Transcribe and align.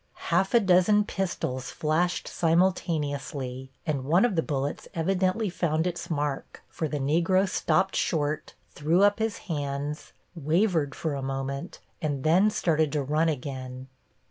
Half 0.31 0.55
a 0.55 0.59
dozen 0.59 1.03
pistols 1.03 1.69
flashed 1.69 2.27
simultaneously, 2.27 3.69
and 3.85 4.03
one 4.03 4.25
of 4.25 4.35
the 4.35 4.41
bullets 4.41 4.87
evidently 4.95 5.47
found 5.47 5.85
its 5.85 6.09
mark, 6.09 6.63
for 6.69 6.87
the 6.87 6.97
Negro 6.97 7.47
stopped 7.47 7.95
short, 7.95 8.55
threw 8.71 9.03
up 9.03 9.19
his 9.19 9.37
hands, 9.45 10.11
wavered 10.33 10.95
for 10.95 11.13
a 11.13 11.21
moment, 11.21 11.81
and 12.01 12.23
then 12.23 12.49
started 12.49 12.91
to 12.93 13.03
run 13.03 13.29
again. 13.29 13.89